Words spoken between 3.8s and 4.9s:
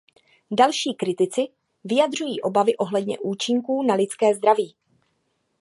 na lidské zdraví.